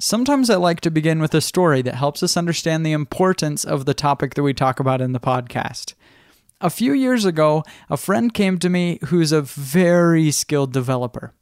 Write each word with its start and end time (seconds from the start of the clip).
Sometimes 0.00 0.48
I 0.48 0.54
like 0.54 0.80
to 0.82 0.92
begin 0.92 1.18
with 1.18 1.34
a 1.34 1.40
story 1.40 1.82
that 1.82 1.96
helps 1.96 2.22
us 2.22 2.36
understand 2.36 2.86
the 2.86 2.92
importance 2.92 3.64
of 3.64 3.84
the 3.84 3.94
topic 3.94 4.34
that 4.34 4.44
we 4.44 4.54
talk 4.54 4.78
about 4.78 5.00
in 5.00 5.10
the 5.10 5.18
podcast. 5.18 5.94
A 6.60 6.70
few 6.70 6.92
years 6.92 7.24
ago, 7.24 7.64
a 7.90 7.96
friend 7.96 8.32
came 8.32 8.60
to 8.60 8.68
me 8.68 9.00
who's 9.06 9.32
a 9.32 9.42
very 9.42 10.30
skilled 10.30 10.72
developer. 10.72 11.32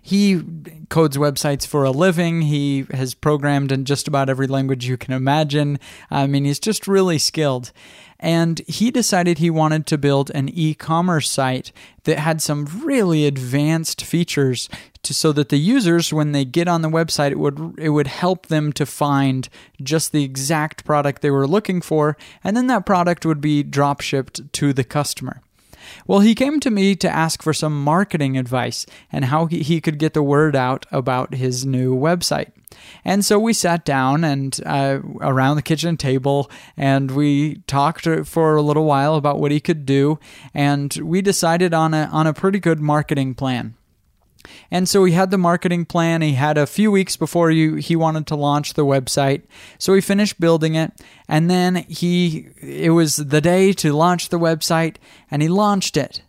He 0.00 0.42
codes 0.88 1.16
websites 1.16 1.66
for 1.66 1.84
a 1.84 1.90
living. 1.90 2.42
He 2.42 2.86
has 2.92 3.14
programmed 3.14 3.72
in 3.72 3.84
just 3.84 4.08
about 4.08 4.30
every 4.30 4.46
language 4.46 4.86
you 4.86 4.96
can 4.96 5.14
imagine. 5.14 5.78
I 6.10 6.26
mean, 6.26 6.44
he's 6.44 6.60
just 6.60 6.88
really 6.88 7.18
skilled. 7.18 7.72
And 8.20 8.60
he 8.66 8.90
decided 8.90 9.38
he 9.38 9.50
wanted 9.50 9.86
to 9.86 9.98
build 9.98 10.30
an 10.34 10.48
e 10.48 10.74
commerce 10.74 11.30
site 11.30 11.70
that 12.02 12.18
had 12.18 12.42
some 12.42 12.64
really 12.82 13.26
advanced 13.26 14.02
features 14.02 14.68
to, 15.04 15.14
so 15.14 15.30
that 15.32 15.50
the 15.50 15.56
users, 15.58 16.12
when 16.12 16.32
they 16.32 16.44
get 16.44 16.66
on 16.66 16.82
the 16.82 16.90
website, 16.90 17.30
it 17.30 17.38
would, 17.38 17.76
it 17.78 17.90
would 17.90 18.08
help 18.08 18.46
them 18.46 18.72
to 18.72 18.84
find 18.84 19.48
just 19.80 20.10
the 20.10 20.24
exact 20.24 20.84
product 20.84 21.22
they 21.22 21.30
were 21.30 21.46
looking 21.46 21.80
for. 21.80 22.16
And 22.42 22.56
then 22.56 22.66
that 22.66 22.86
product 22.86 23.24
would 23.24 23.40
be 23.40 23.62
drop 23.62 24.00
shipped 24.00 24.52
to 24.54 24.72
the 24.72 24.84
customer. 24.84 25.40
Well, 26.06 26.20
he 26.20 26.34
came 26.34 26.60
to 26.60 26.70
me 26.70 26.94
to 26.96 27.08
ask 27.08 27.42
for 27.42 27.52
some 27.52 27.82
marketing 27.82 28.36
advice 28.36 28.86
and 29.12 29.26
how 29.26 29.46
he 29.46 29.80
could 29.80 29.98
get 29.98 30.14
the 30.14 30.22
word 30.22 30.56
out 30.56 30.86
about 30.90 31.34
his 31.34 31.64
new 31.64 31.94
website. 31.94 32.50
And 33.04 33.24
so 33.24 33.38
we 33.38 33.52
sat 33.52 33.84
down 33.84 34.24
and 34.24 34.58
uh, 34.66 35.00
around 35.20 35.56
the 35.56 35.62
kitchen 35.62 35.96
table 35.96 36.50
and 36.76 37.10
we 37.10 37.56
talked 37.66 38.06
for 38.26 38.56
a 38.56 38.62
little 38.62 38.84
while 38.84 39.14
about 39.14 39.40
what 39.40 39.50
he 39.50 39.60
could 39.60 39.86
do. 39.86 40.18
And 40.52 40.94
we 41.02 41.22
decided 41.22 41.72
on 41.72 41.94
a, 41.94 42.08
on 42.12 42.26
a 42.26 42.34
pretty 42.34 42.58
good 42.58 42.80
marketing 42.80 43.34
plan. 43.34 43.74
And 44.70 44.88
so 44.88 45.04
he 45.04 45.12
had 45.12 45.30
the 45.30 45.38
marketing 45.38 45.84
plan. 45.84 46.22
He 46.22 46.32
had 46.32 46.58
a 46.58 46.66
few 46.66 46.90
weeks 46.90 47.16
before 47.16 47.50
he, 47.50 47.80
he 47.80 47.96
wanted 47.96 48.26
to 48.28 48.36
launch 48.36 48.74
the 48.74 48.84
website. 48.84 49.42
So 49.78 49.94
he 49.94 50.00
finished 50.00 50.40
building 50.40 50.74
it. 50.74 50.92
And 51.28 51.50
then 51.50 51.76
he, 51.88 52.48
it 52.60 52.90
was 52.90 53.16
the 53.16 53.40
day 53.40 53.72
to 53.74 53.92
launch 53.92 54.28
the 54.28 54.38
website 54.38 54.96
and 55.30 55.42
he 55.42 55.48
launched 55.48 55.96
it. 55.96 56.22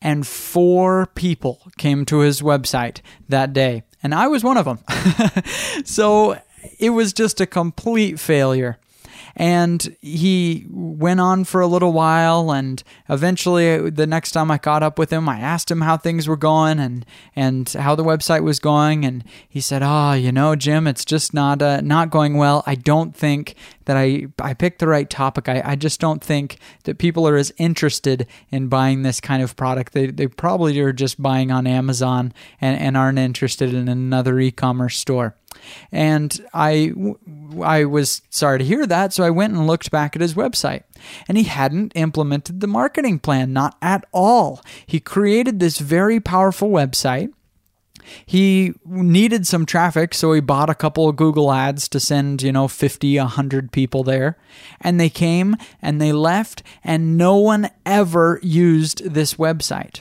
And 0.00 0.26
four 0.26 1.06
people 1.14 1.60
came 1.76 2.04
to 2.06 2.18
his 2.18 2.40
website 2.40 3.00
that 3.28 3.52
day. 3.52 3.82
And 4.02 4.14
I 4.14 4.28
was 4.28 4.44
one 4.44 4.56
of 4.56 4.64
them. 4.64 4.78
so 5.84 6.38
it 6.78 6.90
was 6.90 7.12
just 7.12 7.40
a 7.40 7.46
complete 7.46 8.20
failure. 8.20 8.78
And 9.40 9.96
he 10.00 10.66
went 10.68 11.20
on 11.20 11.44
for 11.44 11.60
a 11.60 11.68
little 11.68 11.92
while, 11.92 12.50
and 12.50 12.82
eventually, 13.08 13.88
the 13.88 14.06
next 14.06 14.32
time 14.32 14.50
I 14.50 14.58
caught 14.58 14.82
up 14.82 14.98
with 14.98 15.12
him, 15.12 15.28
I 15.28 15.38
asked 15.38 15.70
him 15.70 15.80
how 15.80 15.96
things 15.96 16.26
were 16.26 16.36
going 16.36 16.80
and 16.80 17.06
and 17.36 17.68
how 17.68 17.94
the 17.94 18.02
website 18.02 18.42
was 18.42 18.58
going, 18.58 19.04
and 19.04 19.22
he 19.48 19.60
said, 19.60 19.80
"Oh, 19.84 20.14
you 20.14 20.32
know, 20.32 20.56
Jim, 20.56 20.88
it's 20.88 21.04
just 21.04 21.32
not 21.32 21.62
uh, 21.62 21.80
not 21.82 22.10
going 22.10 22.36
well. 22.36 22.64
I 22.66 22.74
don't 22.74 23.14
think 23.14 23.54
that 23.88 23.96
I 23.96 24.26
I 24.38 24.52
picked 24.52 24.80
the 24.80 24.86
right 24.86 25.08
topic. 25.08 25.48
I, 25.48 25.62
I 25.64 25.74
just 25.74 25.98
don't 25.98 26.22
think 26.22 26.58
that 26.84 26.98
people 26.98 27.26
are 27.26 27.36
as 27.36 27.52
interested 27.56 28.26
in 28.50 28.68
buying 28.68 29.02
this 29.02 29.18
kind 29.18 29.42
of 29.42 29.56
product. 29.56 29.94
They 29.94 30.08
they 30.08 30.26
probably 30.26 30.78
are 30.80 30.92
just 30.92 31.20
buying 31.20 31.50
on 31.50 31.66
Amazon 31.66 32.34
and, 32.60 32.78
and 32.78 32.96
aren't 32.98 33.18
interested 33.18 33.72
in 33.72 33.88
another 33.88 34.38
e-commerce 34.38 34.98
store." 34.98 35.36
And 35.90 36.46
I, 36.52 36.92
I 37.62 37.86
was 37.86 38.22
sorry 38.30 38.58
to 38.58 38.64
hear 38.64 38.86
that, 38.86 39.12
so 39.14 39.24
I 39.24 39.30
went 39.30 39.54
and 39.54 39.66
looked 39.66 39.90
back 39.90 40.14
at 40.14 40.22
his 40.22 40.34
website. 40.34 40.84
And 41.26 41.38
he 41.38 41.44
hadn't 41.44 41.92
implemented 41.94 42.60
the 42.60 42.66
marketing 42.66 43.18
plan, 43.18 43.54
not 43.54 43.76
at 43.80 44.04
all. 44.12 44.62
He 44.86 45.00
created 45.00 45.58
this 45.58 45.78
very 45.78 46.20
powerful 46.20 46.68
website. 46.68 47.32
He 48.24 48.74
needed 48.84 49.46
some 49.46 49.66
traffic, 49.66 50.14
so 50.14 50.32
he 50.32 50.40
bought 50.40 50.70
a 50.70 50.74
couple 50.74 51.08
of 51.08 51.16
Google 51.16 51.52
ads 51.52 51.88
to 51.88 52.00
send, 52.00 52.42
you 52.42 52.52
know, 52.52 52.68
50, 52.68 53.18
100 53.18 53.72
people 53.72 54.02
there. 54.02 54.36
And 54.80 55.00
they 55.00 55.10
came 55.10 55.56
and 55.82 56.00
they 56.00 56.12
left, 56.12 56.62
and 56.82 57.16
no 57.16 57.36
one 57.36 57.70
ever 57.84 58.40
used 58.42 59.12
this 59.12 59.34
website. 59.34 60.00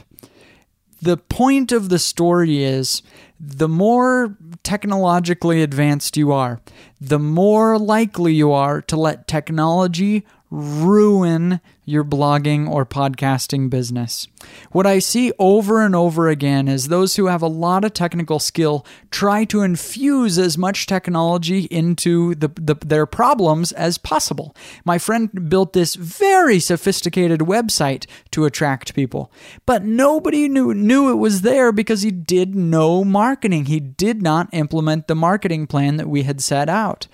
The 1.02 1.18
point 1.18 1.72
of 1.72 1.90
the 1.90 2.00
story 2.00 2.63
is 2.63 3.03
the 3.40 3.69
more 3.69 4.36
technologically 4.63 5.62
advanced 5.62 6.18
you 6.18 6.31
are, 6.31 6.59
the 7.00 7.19
more 7.19 7.78
likely 7.78 8.34
you 8.34 8.52
are 8.52 8.81
to 8.84 8.97
let 8.97 9.28
technology 9.28 10.25
ruin 10.50 11.62
your 11.88 12.03
blogging 12.03 12.70
or 12.70 12.86
podcasting 12.86 13.70
business. 13.70 14.28
What 14.72 14.86
I 14.86 15.00
see 15.00 15.31
over 15.40 15.81
and 15.81 15.96
over 15.96 16.28
again 16.28 16.68
is 16.68 16.90
those 16.90 17.16
who 17.16 17.28
have 17.28 17.42
a 17.42 17.48
lot 17.48 17.86
of 17.86 17.94
technical 17.94 18.40
skill 18.40 18.86
try 19.09 19.46
to 19.46 19.62
infuse 19.62 20.38
as 20.38 20.58
much 20.58 20.86
technology 20.86 21.62
into 21.72 22.36
the, 22.36 22.50
the, 22.50 22.75
their 22.86 23.06
problems 23.06 23.72
as 23.72 23.98
possible. 23.98 24.53
My 24.84 24.98
friend 24.98 25.50
built 25.50 25.72
this 25.72 25.96
very 25.96 26.59
sophisticated 26.59 27.40
website 27.40 28.06
to 28.31 28.44
attract 28.44 28.94
people, 28.94 29.31
but 29.66 29.86
nobody 29.86 30.50
knew, 30.50 30.74
knew 30.74 31.09
it 31.09 31.16
was 31.16 31.42
there 31.42 31.72
because 31.72 32.02
he 32.02 32.12
did 32.12 32.54
no 32.54 33.06
marketing. 33.06 33.66
He 33.66 33.80
did 33.80 34.22
not 34.22 34.50
implement 34.52 35.08
the 35.08 35.16
marketing 35.16 35.68
plan 35.68 35.96
that 35.96 36.09
we 36.09 36.24
had 36.24 36.42
set 36.42 36.68
out. 36.68 37.08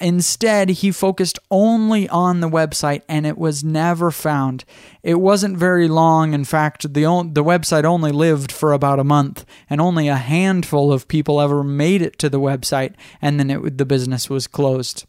Instead, 0.00 0.68
he 0.68 0.92
focused 0.92 1.38
only 1.50 2.08
on 2.08 2.40
the 2.40 2.48
website 2.48 3.02
and 3.08 3.26
it 3.26 3.38
was 3.38 3.64
never 3.64 4.10
found. 4.18 4.64
It 5.02 5.20
wasn't 5.20 5.56
very 5.56 5.88
long. 5.88 6.34
In 6.34 6.44
fact, 6.44 6.82
the, 6.92 7.02
the 7.32 7.44
website 7.44 7.84
only 7.84 8.12
lived 8.12 8.52
for 8.52 8.72
about 8.72 8.98
a 8.98 9.04
month 9.04 9.46
and 9.70 9.80
only 9.80 10.08
a 10.08 10.16
handful 10.16 10.92
of 10.92 11.08
people 11.08 11.40
ever 11.40 11.64
made 11.64 12.02
it 12.02 12.18
to 12.18 12.28
the 12.28 12.40
website 12.40 12.94
and 13.22 13.38
then 13.38 13.50
it, 13.50 13.78
the 13.78 13.86
business 13.86 14.28
was 14.28 14.46
closed. 14.46 15.06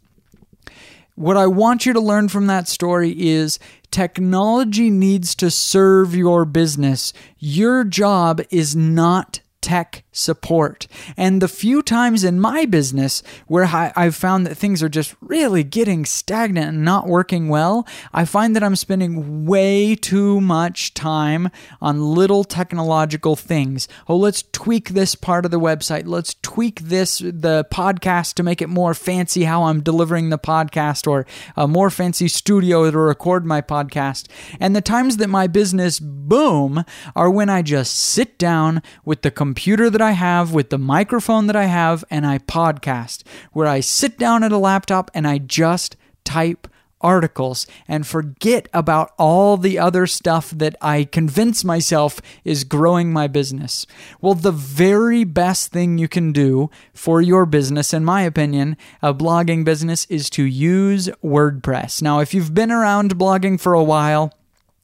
What 1.16 1.36
I 1.36 1.46
want 1.48 1.84
you 1.84 1.92
to 1.92 2.00
learn 2.00 2.28
from 2.28 2.46
that 2.46 2.66
story 2.66 3.10
is 3.10 3.58
technology 3.90 4.88
needs 4.88 5.34
to 5.34 5.50
serve 5.50 6.14
your 6.14 6.46
business. 6.46 7.12
Your 7.38 7.84
job 7.84 8.40
is 8.50 8.74
not 8.74 9.40
tech 9.60 10.04
support. 10.12 10.86
And 11.16 11.40
the 11.40 11.48
few 11.48 11.82
times 11.82 12.24
in 12.24 12.40
my 12.40 12.64
business 12.64 13.22
where 13.46 13.64
I, 13.64 13.92
have 13.94 14.16
found 14.16 14.46
that 14.46 14.56
things 14.56 14.82
are 14.82 14.88
just 14.88 15.14
really 15.20 15.62
getting 15.62 16.04
stagnant 16.04 16.68
and 16.68 16.84
not 16.84 17.06
working 17.06 17.48
well, 17.48 17.86
I 18.12 18.24
find 18.24 18.56
that 18.56 18.64
I'm 18.64 18.76
spending 18.76 19.46
way 19.46 19.94
too 19.94 20.40
much 20.40 20.94
time 20.94 21.50
on 21.80 22.14
little 22.14 22.44
technological 22.44 23.36
things. 23.36 23.86
Oh, 24.08 24.16
let's 24.16 24.44
tweak 24.52 24.90
this 24.90 25.14
part 25.14 25.44
of 25.44 25.50
the 25.50 25.60
website. 25.60 26.06
Let's 26.06 26.34
tweak 26.42 26.80
this, 26.80 27.18
the 27.18 27.66
podcast 27.70 28.34
to 28.34 28.42
make 28.42 28.62
it 28.62 28.68
more 28.68 28.94
fancy 28.94 29.44
how 29.44 29.64
I'm 29.64 29.82
delivering 29.82 30.30
the 30.30 30.38
podcast 30.38 31.06
or 31.06 31.26
a 31.56 31.68
more 31.68 31.90
fancy 31.90 32.28
studio 32.28 32.90
to 32.90 32.98
record 32.98 33.44
my 33.44 33.60
podcast. 33.60 34.26
And 34.58 34.74
the 34.74 34.80
times 34.80 35.18
that 35.18 35.28
my 35.28 35.46
business 35.46 36.00
boom 36.00 36.84
are 37.14 37.30
when 37.30 37.48
I 37.48 37.62
just 37.62 37.94
sit 37.96 38.38
down 38.38 38.82
with 39.04 39.22
the 39.22 39.30
computer 39.30 39.49
that 39.54 40.02
I 40.02 40.12
have, 40.12 40.52
with 40.52 40.70
the 40.70 40.78
microphone 40.78 41.46
that 41.46 41.56
I 41.56 41.66
have, 41.66 42.04
and 42.10 42.26
I 42.26 42.38
podcast, 42.38 43.22
where 43.52 43.66
I 43.66 43.80
sit 43.80 44.18
down 44.18 44.42
at 44.42 44.52
a 44.52 44.58
laptop 44.58 45.10
and 45.14 45.26
I 45.26 45.38
just 45.38 45.96
type 46.24 46.66
articles 47.00 47.66
and 47.88 48.06
forget 48.06 48.68
about 48.72 49.12
all 49.18 49.56
the 49.56 49.78
other 49.78 50.06
stuff 50.06 50.50
that 50.50 50.76
I 50.80 51.04
convince 51.04 51.64
myself 51.64 52.20
is 52.44 52.64
growing 52.64 53.12
my 53.12 53.26
business. 53.26 53.86
Well, 54.20 54.34
the 54.34 54.52
very 54.52 55.24
best 55.24 55.72
thing 55.72 55.98
you 55.98 56.08
can 56.08 56.32
do 56.32 56.70
for 56.92 57.22
your 57.22 57.46
business, 57.46 57.94
in 57.94 58.04
my 58.04 58.22
opinion, 58.22 58.76
a 59.02 59.14
blogging 59.14 59.64
business, 59.64 60.04
is 60.06 60.28
to 60.30 60.44
use 60.44 61.08
WordPress. 61.24 62.02
Now, 62.02 62.20
if 62.20 62.34
you've 62.34 62.54
been 62.54 62.70
around 62.70 63.16
blogging 63.16 63.58
for 63.58 63.72
a 63.72 63.84
while, 63.84 64.32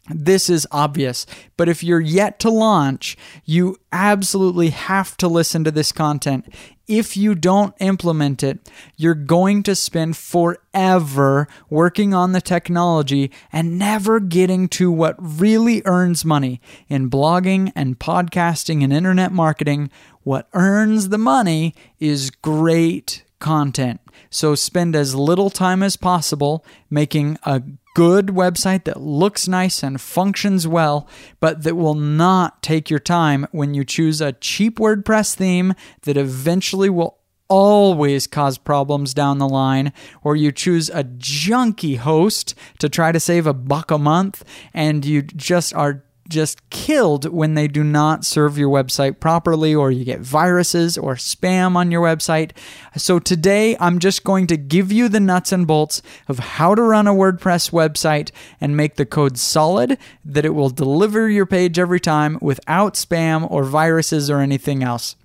this 0.09 0.49
is 0.49 0.67
obvious, 0.71 1.27
but 1.57 1.69
if 1.69 1.83
you're 1.83 2.01
yet 2.01 2.39
to 2.41 2.51
launch, 2.51 3.17
you 3.45 3.77
absolutely 3.93 4.71
have 4.71 5.17
to 5.19 5.29
listen 5.29 5.65
to 5.65 5.71
this 5.71 5.93
content. 5.93 6.53
If 6.87 7.17
you 7.17 7.35
don't 7.35 7.75
implement 7.81 8.45
it, 8.45 8.71
you're 8.97 9.15
going 9.15 9.65
to 9.65 9.75
spend 9.75 10.17
forever 10.17 11.49
working 11.69 12.15
on 12.15 12.31
the 12.31 12.41
technology 12.41 13.33
and 13.53 13.79
never 13.79 14.21
getting 14.21 14.69
to 14.69 14.93
what 14.93 15.17
really 15.19 15.83
earns 15.85 16.25
money 16.25 16.61
in 16.89 17.11
blogging 17.11 17.73
and 17.75 17.99
podcasting 17.99 18.85
and 18.85 18.93
internet 18.93 19.33
marketing. 19.33 19.91
What 20.23 20.49
earns 20.53 21.09
the 21.09 21.19
money 21.19 21.75
is 21.99 22.31
great 22.31 23.25
content. 23.41 24.01
So 24.31 24.55
spend 24.55 24.95
as 24.95 25.15
little 25.15 25.51
time 25.51 25.83
as 25.83 25.97
possible 25.97 26.65
making 26.89 27.39
a 27.43 27.63
good 27.97 28.27
website 28.27 28.85
that 28.85 29.01
looks 29.01 29.49
nice 29.49 29.83
and 29.83 29.99
functions 29.99 30.69
well, 30.69 31.09
but 31.41 31.63
that 31.63 31.77
will 31.77 31.95
not 31.95 32.63
take 32.63 32.91
your 32.91 32.99
time 32.99 33.47
when 33.53 33.73
you 33.73 33.87
choose 33.87 34.21
a 34.21 34.33
cheap 34.33 34.79
WordPress 34.79 35.35
theme 35.35 35.73
that 36.03 36.15
eventually 36.15 36.91
will 36.91 37.17
always 37.49 38.27
cause 38.27 38.59
problems 38.59 39.15
down 39.15 39.39
the 39.39 39.49
line, 39.49 39.95
or 40.23 40.37
you 40.37 40.53
choose 40.53 40.91
a 40.91 41.05
junky 41.05 41.97
host 41.97 42.55
to 42.79 42.91
try 42.91 43.13
to 43.13 43.19
save 43.19 43.47
a 43.47 43.55
buck 43.55 43.91
a 43.91 43.97
month 43.97 44.45
and 44.75 45.07
you 45.07 45.23
just 45.23 45.73
are 45.73 46.05
just 46.29 46.69
killed 46.71 47.33
when 47.33 47.55
they 47.55 47.69
do 47.69 47.85
not 47.85 48.25
serve 48.25 48.59
your 48.59 48.71
website 48.71 49.21
properly 49.21 49.75
or 49.75 49.91
you 49.91 50.05
get 50.05 50.21
viruses 50.21 50.97
or 50.99 51.15
spam 51.15 51.77
on 51.77 51.91
your 51.91 52.03
website. 52.03 52.53
So 52.97 53.19
today 53.19 53.77
I'm 53.81 53.99
just 53.99 54.25
going 54.25 54.47
to 54.49 54.57
give 54.57 54.93
you 54.93 55.09
the 55.09 55.21
nuts 55.21 55.53
and 55.53 55.67
bolts 55.67 56.03
of 56.29 56.39
how 56.39 56.75
to 56.75 56.83
run 56.83 57.07
a 57.07 57.15
WordPress 57.15 57.71
website 57.71 58.31
and 58.61 58.77
make 58.77 58.97
the 58.97 59.07
code 59.07 59.39
solid 59.39 59.99
that 60.25 60.45
it 60.45 60.55
will 60.55 60.71
deliver 60.71 61.29
your 61.29 61.47
page 61.47 61.79
every 61.79 62.01
time 62.01 62.39
without 62.41 62.95
spam 62.95 63.51
or 63.51 63.65
viruses 63.65 64.31
or 64.31 64.41
anything 64.41 64.83
else. 64.83 65.17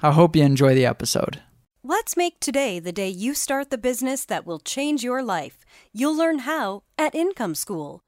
I 0.00 0.12
hope 0.12 0.36
you 0.36 0.44
enjoy 0.44 0.74
the 0.74 0.86
episode. 0.86 1.42
Let's 1.84 2.16
make 2.16 2.38
today 2.38 2.80
the 2.80 2.92
day 2.92 3.08
you 3.08 3.34
start 3.34 3.70
the 3.70 3.78
business 3.78 4.24
that 4.26 4.44
will 4.44 4.58
change 4.58 5.02
your 5.02 5.22
life. 5.22 5.64
You'll 5.92 6.16
learn 6.16 6.40
how 6.40 6.82
at 6.98 7.14
Income 7.14 7.54
School. 7.54 8.02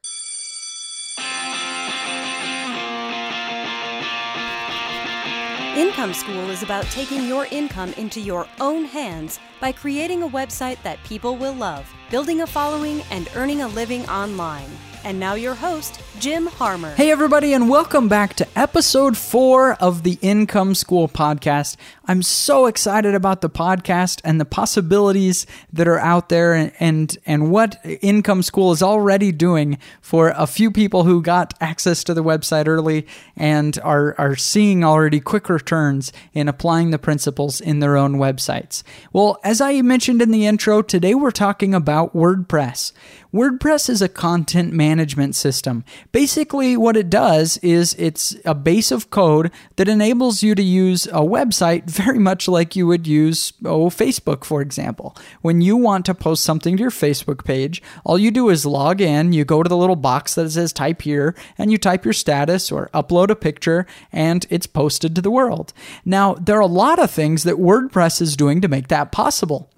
Income 5.80 6.12
School 6.12 6.50
is 6.50 6.62
about 6.62 6.84
taking 6.90 7.26
your 7.26 7.46
income 7.46 7.94
into 7.94 8.20
your 8.20 8.46
own 8.60 8.84
hands 8.84 9.40
by 9.62 9.72
creating 9.72 10.22
a 10.22 10.28
website 10.28 10.76
that 10.82 11.02
people 11.04 11.38
will 11.38 11.54
love, 11.54 11.90
building 12.10 12.40
a 12.40 12.46
following, 12.46 13.02
and 13.10 13.30
earning 13.36 13.62
a 13.62 13.68
living 13.68 14.06
online. 14.08 14.68
And 15.04 15.18
now, 15.18 15.34
your 15.34 15.54
host, 15.54 16.02
Jim 16.18 16.46
Harmer. 16.46 16.90
Hey, 16.94 17.10
everybody, 17.10 17.54
and 17.54 17.70
welcome 17.70 18.06
back 18.08 18.34
to 18.34 18.46
episode 18.54 19.16
four 19.16 19.72
of 19.74 20.02
the 20.02 20.18
Income 20.20 20.74
School 20.74 21.08
podcast. 21.08 21.76
I'm 22.04 22.22
so 22.22 22.66
excited 22.66 23.14
about 23.14 23.40
the 23.40 23.48
podcast 23.48 24.20
and 24.24 24.38
the 24.38 24.44
possibilities 24.44 25.46
that 25.72 25.88
are 25.88 25.98
out 25.98 26.28
there 26.28 26.52
and, 26.52 26.72
and, 26.80 27.16
and 27.24 27.50
what 27.50 27.78
Income 28.02 28.42
School 28.42 28.72
is 28.72 28.82
already 28.82 29.32
doing 29.32 29.78
for 30.02 30.34
a 30.36 30.46
few 30.46 30.70
people 30.70 31.04
who 31.04 31.22
got 31.22 31.54
access 31.60 32.04
to 32.04 32.12
the 32.12 32.24
website 32.24 32.66
early 32.66 33.06
and 33.36 33.78
are, 33.82 34.14
are 34.18 34.36
seeing 34.36 34.84
already 34.84 35.20
quick 35.20 35.48
returns 35.48 36.12
in 36.34 36.48
applying 36.48 36.90
the 36.90 36.98
principles 36.98 37.60
in 37.60 37.78
their 37.78 37.96
own 37.96 38.16
websites. 38.16 38.82
Well, 39.14 39.38
as 39.44 39.62
I 39.62 39.80
mentioned 39.80 40.20
in 40.20 40.32
the 40.32 40.46
intro, 40.46 40.82
today 40.82 41.14
we're 41.14 41.30
talking 41.30 41.74
about 41.74 41.99
WordPress. 42.08 42.92
WordPress 43.32 43.88
is 43.88 44.02
a 44.02 44.08
content 44.08 44.72
management 44.72 45.36
system. 45.36 45.84
Basically, 46.10 46.76
what 46.76 46.96
it 46.96 47.08
does 47.08 47.58
is 47.58 47.94
it's 47.94 48.34
a 48.44 48.54
base 48.54 48.90
of 48.90 49.10
code 49.10 49.52
that 49.76 49.88
enables 49.88 50.42
you 50.42 50.54
to 50.56 50.62
use 50.62 51.06
a 51.06 51.20
website 51.20 51.84
very 51.88 52.18
much 52.18 52.48
like 52.48 52.74
you 52.74 52.86
would 52.86 53.06
use, 53.06 53.52
oh, 53.64 53.88
Facebook, 53.88 54.44
for 54.44 54.60
example. 54.60 55.16
When 55.42 55.60
you 55.60 55.76
want 55.76 56.06
to 56.06 56.14
post 56.14 56.42
something 56.42 56.76
to 56.76 56.80
your 56.82 56.90
Facebook 56.90 57.44
page, 57.44 57.82
all 58.04 58.18
you 58.18 58.30
do 58.30 58.48
is 58.48 58.66
log 58.66 59.00
in, 59.00 59.32
you 59.32 59.44
go 59.44 59.62
to 59.62 59.68
the 59.68 59.76
little 59.76 59.96
box 59.96 60.34
that 60.34 60.50
says 60.50 60.72
type 60.72 61.02
here, 61.02 61.36
and 61.56 61.70
you 61.70 61.78
type 61.78 62.04
your 62.04 62.14
status 62.14 62.72
or 62.72 62.90
upload 62.92 63.30
a 63.30 63.36
picture, 63.36 63.86
and 64.12 64.46
it's 64.50 64.66
posted 64.66 65.14
to 65.14 65.22
the 65.22 65.30
world. 65.30 65.72
Now, 66.04 66.34
there 66.34 66.56
are 66.56 66.60
a 66.60 66.66
lot 66.66 66.98
of 66.98 67.10
things 67.10 67.44
that 67.44 67.56
WordPress 67.56 68.20
is 68.20 68.36
doing 68.36 68.60
to 68.60 68.68
make 68.68 68.88
that 68.88 69.12
possible. 69.12 69.70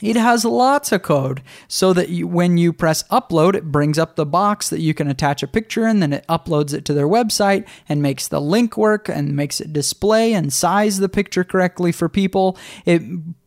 It 0.00 0.16
has 0.16 0.44
lots 0.44 0.92
of 0.92 1.02
code 1.02 1.42
so 1.68 1.92
that 1.92 2.08
you, 2.08 2.26
when 2.26 2.58
you 2.58 2.72
press 2.72 3.02
upload, 3.04 3.54
it 3.54 3.70
brings 3.70 3.98
up 3.98 4.16
the 4.16 4.26
box 4.26 4.68
that 4.70 4.80
you 4.80 4.92
can 4.94 5.08
attach 5.08 5.42
a 5.42 5.46
picture 5.48 5.86
and 5.86 6.02
then 6.02 6.12
it 6.12 6.26
uploads 6.28 6.74
it 6.74 6.84
to 6.86 6.94
their 6.94 7.06
website 7.06 7.66
and 7.88 8.02
makes 8.02 8.28
the 8.28 8.40
link 8.40 8.76
work 8.76 9.08
and 9.08 9.36
makes 9.36 9.60
it 9.60 9.72
display 9.72 10.34
and 10.34 10.52
size 10.52 10.98
the 10.98 11.08
picture 11.08 11.44
correctly 11.44 11.92
for 11.92 12.08
people. 12.08 12.58
It 12.84 13.02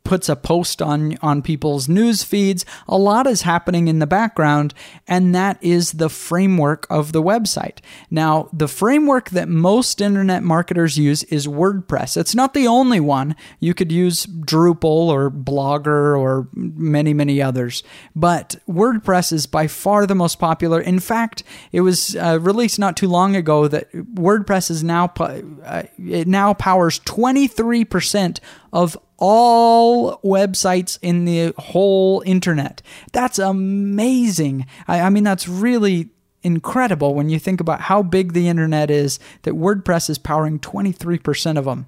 puts 0.08 0.30
a 0.30 0.38
post 0.38 0.82
on 0.82 1.18
on 1.22 1.42
people's 1.42 1.90
news 1.90 2.24
feeds. 2.24 2.66
A 2.88 2.98
lot 2.98 3.28
is 3.28 3.42
happening 3.42 3.90
in 3.90 4.00
the 4.00 4.08
background, 4.08 4.74
and 5.06 5.36
that 5.36 5.62
is 5.62 5.92
the 5.92 6.10
framework 6.10 6.88
of 6.90 7.12
the 7.12 7.22
website. 7.22 7.80
Now, 8.10 8.50
the 8.54 8.70
framework 8.70 9.32
that 9.32 9.50
most 9.50 10.00
internet 10.00 10.44
marketers 10.44 10.98
use 10.98 11.24
is 11.24 11.46
WordPress. 11.46 12.16
It's 12.16 12.34
not 12.34 12.54
the 12.54 12.68
only 12.68 13.02
one. 13.02 13.36
You 13.60 13.74
could 13.74 13.92
use 13.92 14.26
Drupal 14.26 15.10
or 15.10 15.30
Blogger 15.30 16.18
or 16.18 16.48
many 16.54 17.14
many 17.14 17.42
others, 17.42 17.84
but 18.16 18.56
WordPress 18.68 19.34
is 19.34 19.46
by 19.46 19.68
far 19.68 20.08
the 20.08 20.16
most 20.16 20.40
popular. 20.40 20.80
In 20.80 21.00
fact, 21.00 21.44
it 21.74 21.82
was 21.82 22.16
uh, 22.16 22.40
released 22.42 22.80
not 22.80 22.96
too 22.96 23.10
long 23.10 23.36
ago 23.36 23.68
that 23.68 23.92
WordPress 23.92 24.72
is 24.72 24.86
now 24.86 25.12
uh, 25.20 25.84
it 25.98 26.30
now 26.30 26.54
powers 26.54 27.02
23% 27.02 28.40
of 28.78 28.96
all 29.18 30.20
websites 30.20 31.00
in 31.02 31.26
the 31.26 31.52
whole 31.58 32.22
internet. 32.28 32.84
That's 33.12 33.40
amazing. 33.40 34.68
I, 34.88 35.02
I, 35.02 35.10
mean, 35.10 35.24
that's 35.24 35.48
really 35.48 36.12
incredible 36.44 37.16
when 37.16 37.28
you 37.28 37.40
think 37.40 37.60
about 37.60 37.82
how 37.82 38.04
big 38.04 38.34
the 38.34 38.48
internet 38.48 38.92
is, 38.92 39.20
that 39.42 39.56
WordPress 39.56 40.12
is 40.12 40.20
powering 40.20 40.60
23% 40.60 41.58
of 41.58 41.66
them. 41.66 41.88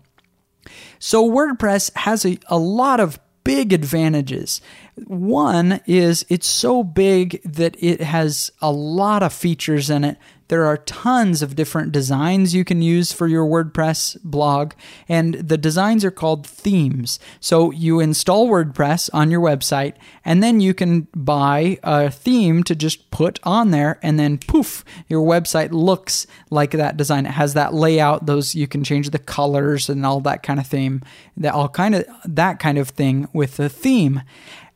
So, 0.98 1.30
WordPress 1.30 1.96
has 1.96 2.26
a, 2.26 2.40
a 2.48 2.58
lot 2.58 3.00
of 3.00 3.20
big 3.44 3.72
advantages. 3.72 4.60
One 5.06 5.82
is 5.86 6.26
it's 6.28 6.48
so 6.48 6.84
big 6.84 7.40
that 7.44 7.76
it 7.80 8.02
has 8.02 8.50
a 8.64 8.72
lot 8.72 9.22
of 9.22 9.32
features 9.32 9.92
in 9.92 10.04
it 10.04 10.18
there 10.50 10.66
are 10.66 10.78
tons 10.78 11.42
of 11.42 11.56
different 11.56 11.92
designs 11.92 12.54
you 12.54 12.66
can 12.66 12.82
use 12.82 13.12
for 13.12 13.28
your 13.28 13.46
WordPress 13.46 14.18
blog, 14.24 14.74
and 15.08 15.36
the 15.36 15.58
designs 15.58 16.04
are 16.04 16.12
called 16.12 16.46
themes. 16.46 17.20
So 17.40 17.72
you 17.72 18.00
install 18.00 18.48
WordPress 18.48 19.10
on 19.14 19.32
your 19.32 19.42
website, 19.42 19.94
and 20.26 20.44
then 20.44 20.60
you 20.60 20.74
can 20.74 21.08
buy 21.16 21.80
a 21.84 22.12
theme 22.12 22.64
to 22.64 22.76
just 22.76 23.10
put 23.12 23.40
on 23.44 23.72
there, 23.72 24.00
and 24.04 24.20
then 24.20 24.38
poof, 24.38 24.84
your 25.08 25.26
website 25.26 25.72
looks 25.72 26.28
like 26.50 26.72
that 26.72 26.98
design. 26.98 27.26
It 27.26 27.32
has 27.32 27.54
that 27.54 27.74
layout, 27.74 28.26
those 28.26 28.56
you 28.56 28.68
can 28.68 28.84
change 28.84 29.12
the 29.12 29.20
colors 29.20 29.90
and 29.90 30.06
all 30.06 30.20
that 30.22 30.44
kind 30.44 30.60
of 30.60 30.68
theme, 30.68 31.02
that 31.38 31.54
all 31.54 31.70
kind 31.70 31.96
of 31.96 32.06
that 32.26 32.60
kind 32.60 32.78
of 32.78 32.90
thing 32.90 33.28
with 33.34 33.58
the 33.58 33.70
theme. 33.70 34.22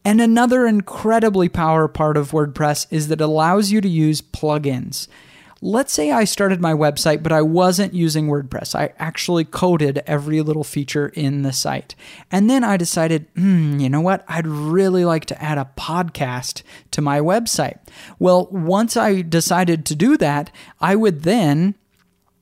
And 0.05 0.19
another 0.19 0.67
incredibly 0.67 1.49
power 1.49 1.87
part 1.87 2.17
of 2.17 2.31
WordPress 2.31 2.87
is 2.91 3.07
that 3.07 3.21
it 3.21 3.23
allows 3.23 3.71
you 3.71 3.81
to 3.81 3.89
use 3.89 4.21
plugins. 4.21 5.07
Let's 5.65 5.94
say 5.94 6.12
I 6.12 6.25
started 6.25 6.60
my 6.60 6.74
website, 6.74 7.24
but 7.24 7.31
I 7.31 7.42
wasn't 7.42 7.94
using 7.94 8.27
WordPress. 8.27 8.75
I 8.75 8.92
actually 9.00 9.45
coded 9.45 10.04
every 10.06 10.42
little 10.42 10.65
feature 10.65 11.07
in 11.07 11.44
the 11.44 11.54
site. 11.54 11.95
And 12.30 12.50
then 12.50 12.65
I 12.65 12.75
decided, 12.75 13.27
hmm, 13.38 13.80
you 13.80 13.89
know 13.89 14.01
what? 14.01 14.25
I'd 14.27 14.45
really 14.45 15.06
like 15.06 15.24
to 15.27 15.42
add 15.42 15.57
a 15.57 15.69
podcast 15.77 16.63
to 16.92 17.01
my 17.01 17.21
website. 17.21 17.80
Well, 18.19 18.50
once 18.51 18.98
I 18.98 19.21
decided 19.21 19.86
to 19.86 19.95
do 19.95 20.18
that, 20.18 20.51
I 20.81 20.98
would 20.98 21.24
then 21.24 21.75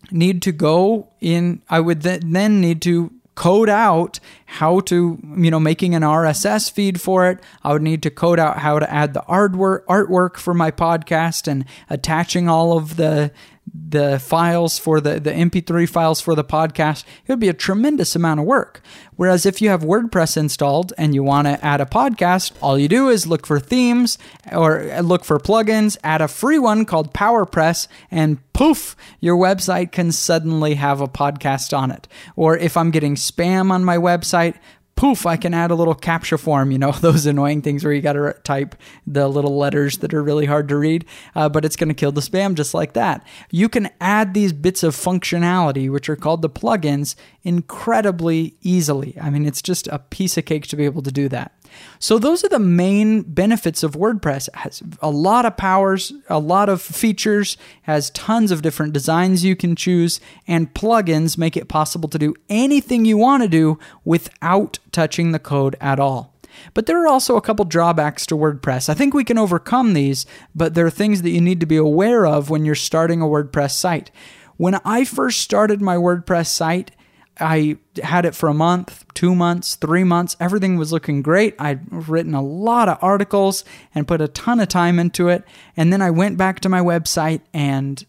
need 0.09 0.41
to 0.41 0.51
go 0.51 1.09
in, 1.21 1.61
I 1.69 1.79
would 1.79 2.01
then 2.01 2.59
need 2.59 2.81
to 2.81 3.13
code 3.35 3.69
out 3.69 4.19
how 4.45 4.81
to, 4.81 5.17
you 5.37 5.51
know, 5.51 5.59
making 5.59 5.95
an 5.95 6.01
RSS 6.01 6.71
feed 6.71 6.99
for 6.99 7.29
it. 7.29 7.39
I 7.63 7.73
would 7.73 7.81
need 7.81 8.03
to 8.03 8.09
code 8.09 8.39
out 8.39 8.59
how 8.59 8.79
to 8.79 8.93
add 8.93 9.13
the 9.13 9.21
artwork 9.21 9.85
artwork 9.85 10.37
for 10.37 10.53
my 10.53 10.71
podcast 10.71 11.47
and 11.47 11.65
attaching 11.89 12.49
all 12.49 12.77
of 12.77 12.97
the 12.97 13.31
the 13.73 14.19
files 14.19 14.77
for 14.77 14.99
the, 14.99 15.19
the 15.19 15.31
MP3 15.31 15.87
files 15.87 16.19
for 16.19 16.35
the 16.35 16.43
podcast, 16.43 17.03
it 17.25 17.31
would 17.31 17.39
be 17.39 17.49
a 17.49 17.53
tremendous 17.53 18.15
amount 18.15 18.39
of 18.39 18.45
work. 18.45 18.81
Whereas 19.15 19.45
if 19.45 19.61
you 19.61 19.69
have 19.69 19.81
WordPress 19.81 20.35
installed 20.35 20.93
and 20.97 21.13
you 21.13 21.23
want 21.23 21.47
to 21.47 21.63
add 21.63 21.79
a 21.79 21.85
podcast, 21.85 22.53
all 22.61 22.77
you 22.77 22.87
do 22.87 23.07
is 23.09 23.27
look 23.27 23.45
for 23.45 23.59
themes 23.59 24.17
or 24.51 24.83
look 25.01 25.23
for 25.23 25.39
plugins, 25.39 25.97
add 26.03 26.21
a 26.21 26.27
free 26.27 26.59
one 26.59 26.85
called 26.85 27.13
PowerPress, 27.13 27.87
and 28.09 28.39
poof, 28.53 28.95
your 29.19 29.37
website 29.37 29.91
can 29.91 30.11
suddenly 30.11 30.75
have 30.75 30.99
a 30.99 31.07
podcast 31.07 31.77
on 31.77 31.91
it. 31.91 32.07
Or 32.35 32.57
if 32.57 32.75
I'm 32.75 32.91
getting 32.91 33.15
spam 33.15 33.71
on 33.71 33.85
my 33.85 33.97
website, 33.97 34.55
poof, 35.01 35.25
I 35.25 35.35
can 35.35 35.55
add 35.55 35.71
a 35.71 35.75
little 35.75 35.95
CAPTCHA 35.95 36.39
form, 36.39 36.69
you 36.69 36.77
know, 36.77 36.91
those 37.01 37.25
annoying 37.25 37.63
things 37.63 37.83
where 37.83 37.91
you 37.91 38.01
got 38.03 38.13
to 38.13 38.35
type 38.43 38.75
the 39.07 39.27
little 39.27 39.57
letters 39.57 39.97
that 39.97 40.13
are 40.13 40.21
really 40.21 40.45
hard 40.45 40.69
to 40.69 40.77
read, 40.77 41.05
uh, 41.33 41.49
but 41.49 41.65
it's 41.65 41.75
going 41.75 41.87
to 41.87 41.95
kill 41.95 42.11
the 42.11 42.21
spam 42.21 42.53
just 42.53 42.75
like 42.75 42.93
that. 42.93 43.25
You 43.49 43.67
can 43.67 43.89
add 43.99 44.35
these 44.35 44.53
bits 44.53 44.83
of 44.83 44.95
functionality, 44.95 45.91
which 45.91 46.07
are 46.07 46.15
called 46.15 46.43
the 46.43 46.51
plugins, 46.51 47.15
incredibly 47.41 48.53
easily. 48.61 49.17
I 49.19 49.31
mean, 49.31 49.47
it's 49.47 49.63
just 49.63 49.87
a 49.87 49.97
piece 49.97 50.37
of 50.37 50.45
cake 50.45 50.67
to 50.67 50.75
be 50.75 50.85
able 50.85 51.01
to 51.01 51.11
do 51.11 51.27
that. 51.29 51.51
So 51.99 52.17
those 52.17 52.43
are 52.43 52.49
the 52.49 52.59
main 52.59 53.21
benefits 53.21 53.83
of 53.83 53.93
WordPress. 53.93 54.47
It 54.47 54.55
has 54.55 54.81
a 55.01 55.09
lot 55.09 55.45
of 55.45 55.57
powers, 55.57 56.13
a 56.29 56.39
lot 56.39 56.69
of 56.69 56.81
features, 56.81 57.57
has 57.83 58.09
tons 58.11 58.51
of 58.51 58.61
different 58.61 58.93
designs 58.93 59.45
you 59.45 59.55
can 59.55 59.75
choose, 59.75 60.19
and 60.47 60.73
plugins 60.73 61.37
make 61.37 61.55
it 61.55 61.67
possible 61.67 62.09
to 62.09 62.19
do 62.19 62.35
anything 62.49 63.05
you 63.05 63.17
want 63.17 63.43
to 63.43 63.49
do 63.49 63.77
without 64.03 64.79
touching 64.91 65.31
the 65.31 65.39
code 65.39 65.75
at 65.79 65.99
all. 65.99 66.33
But 66.73 66.85
there 66.85 67.01
are 67.03 67.07
also 67.07 67.37
a 67.37 67.41
couple 67.41 67.65
drawbacks 67.65 68.25
to 68.27 68.35
WordPress. 68.35 68.89
I 68.89 68.93
think 68.93 69.13
we 69.13 69.23
can 69.23 69.37
overcome 69.37 69.93
these, 69.93 70.25
but 70.53 70.73
there 70.73 70.85
are 70.85 70.91
things 70.91 71.21
that 71.21 71.29
you 71.31 71.41
need 71.41 71.59
to 71.59 71.65
be 71.65 71.77
aware 71.77 72.25
of 72.25 72.49
when 72.49 72.65
you're 72.65 72.75
starting 72.75 73.21
a 73.21 73.25
WordPress 73.25 73.71
site. 73.71 74.11
When 74.57 74.75
I 74.85 75.05
first 75.05 75.39
started 75.39 75.81
my 75.81 75.95
WordPress 75.95 76.47
site, 76.47 76.91
I 77.41 77.77
had 78.03 78.25
it 78.25 78.35
for 78.35 78.47
a 78.47 78.53
month, 78.53 79.05
two 79.13 79.35
months, 79.35 79.75
three 79.75 80.03
months. 80.03 80.37
Everything 80.39 80.77
was 80.77 80.93
looking 80.93 81.21
great. 81.21 81.55
I'd 81.59 81.81
written 81.91 82.33
a 82.33 82.41
lot 82.41 82.87
of 82.87 82.97
articles 83.01 83.65
and 83.93 84.07
put 84.07 84.21
a 84.21 84.27
ton 84.27 84.59
of 84.59 84.67
time 84.67 84.99
into 84.99 85.27
it. 85.29 85.43
And 85.75 85.91
then 85.91 86.01
I 86.01 86.11
went 86.11 86.37
back 86.37 86.59
to 86.61 86.69
my 86.69 86.79
website 86.79 87.41
and, 87.53 88.05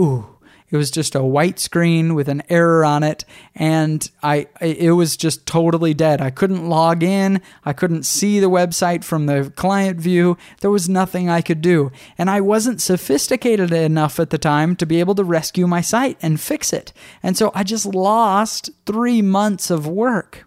ooh, 0.00 0.35
It 0.70 0.76
was 0.76 0.90
just 0.90 1.14
a 1.14 1.24
white 1.24 1.58
screen 1.58 2.14
with 2.14 2.28
an 2.28 2.42
error 2.48 2.84
on 2.84 3.02
it, 3.02 3.24
and 3.54 4.10
I 4.22 4.48
it 4.60 4.92
was 4.92 5.16
just 5.16 5.46
totally 5.46 5.94
dead. 5.94 6.20
I 6.20 6.30
couldn't 6.30 6.68
log 6.68 7.02
in. 7.02 7.40
I 7.64 7.72
couldn't 7.72 8.04
see 8.04 8.40
the 8.40 8.50
website 8.50 9.04
from 9.04 9.26
the 9.26 9.52
client 9.54 10.00
view. 10.00 10.36
There 10.60 10.70
was 10.70 10.88
nothing 10.88 11.28
I 11.28 11.40
could 11.40 11.60
do, 11.60 11.92
and 12.18 12.28
I 12.28 12.40
wasn't 12.40 12.80
sophisticated 12.80 13.72
enough 13.72 14.18
at 14.18 14.30
the 14.30 14.38
time 14.38 14.74
to 14.76 14.86
be 14.86 14.98
able 15.00 15.14
to 15.16 15.24
rescue 15.24 15.66
my 15.66 15.80
site 15.80 16.18
and 16.20 16.40
fix 16.40 16.72
it. 16.72 16.92
And 17.22 17.36
so 17.36 17.52
I 17.54 17.62
just 17.62 17.86
lost 17.86 18.70
three 18.86 19.22
months 19.22 19.70
of 19.70 19.86
work. 19.86 20.45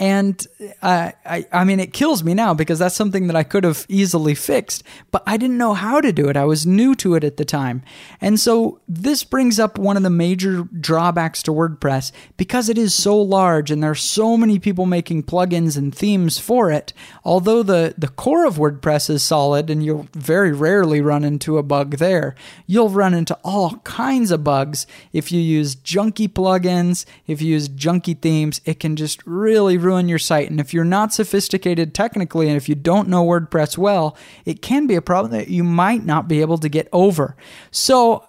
And 0.00 0.46
uh, 0.80 1.12
I, 1.26 1.46
I 1.52 1.64
mean, 1.64 1.78
it 1.78 1.92
kills 1.92 2.24
me 2.24 2.32
now 2.32 2.54
because 2.54 2.78
that's 2.78 2.94
something 2.94 3.26
that 3.26 3.36
I 3.36 3.42
could 3.42 3.64
have 3.64 3.84
easily 3.86 4.34
fixed, 4.34 4.82
but 5.10 5.22
I 5.26 5.36
didn't 5.36 5.58
know 5.58 5.74
how 5.74 6.00
to 6.00 6.10
do 6.10 6.30
it. 6.30 6.38
I 6.38 6.46
was 6.46 6.66
new 6.66 6.94
to 6.96 7.16
it 7.16 7.22
at 7.22 7.36
the 7.36 7.44
time. 7.44 7.82
And 8.18 8.40
so 8.40 8.80
this 8.88 9.24
brings 9.24 9.60
up 9.60 9.78
one 9.78 9.98
of 9.98 10.02
the 10.02 10.08
major 10.08 10.62
drawbacks 10.62 11.42
to 11.42 11.52
WordPress 11.52 12.12
because 12.38 12.70
it 12.70 12.78
is 12.78 12.94
so 12.94 13.20
large 13.20 13.70
and 13.70 13.82
there 13.82 13.90
are 13.90 13.94
so 13.94 14.38
many 14.38 14.58
people 14.58 14.86
making 14.86 15.24
plugins 15.24 15.76
and 15.76 15.94
themes 15.94 16.38
for 16.38 16.70
it. 16.70 16.94
Although 17.22 17.62
the, 17.62 17.94
the 17.98 18.08
core 18.08 18.46
of 18.46 18.56
WordPress 18.56 19.10
is 19.10 19.22
solid 19.22 19.68
and 19.68 19.84
you'll 19.84 20.08
very 20.14 20.50
rarely 20.50 21.02
run 21.02 21.24
into 21.24 21.58
a 21.58 21.62
bug 21.62 21.98
there, 21.98 22.34
you'll 22.66 22.88
run 22.88 23.12
into 23.12 23.38
all 23.44 23.76
kinds 23.84 24.30
of 24.30 24.44
bugs 24.44 24.86
if 25.12 25.30
you 25.30 25.42
use 25.42 25.76
junky 25.76 26.26
plugins, 26.26 27.04
if 27.26 27.42
you 27.42 27.52
use 27.52 27.68
junky 27.68 28.18
themes. 28.18 28.62
It 28.64 28.80
can 28.80 28.96
just 28.96 29.22
really 29.26 29.76
ruin 29.90 30.08
your 30.08 30.18
site. 30.18 30.50
And 30.50 30.60
if 30.60 30.72
you're 30.72 30.84
not 30.84 31.12
sophisticated 31.12 31.94
technically 31.94 32.48
and 32.48 32.56
if 32.56 32.68
you 32.68 32.74
don't 32.74 33.08
know 33.08 33.24
WordPress 33.24 33.76
well, 33.76 34.16
it 34.44 34.62
can 34.62 34.86
be 34.86 34.94
a 34.94 35.02
problem 35.02 35.32
that 35.32 35.48
you 35.48 35.64
might 35.64 36.04
not 36.04 36.28
be 36.28 36.40
able 36.40 36.58
to 36.58 36.68
get 36.68 36.88
over. 36.92 37.36
So, 37.72 38.26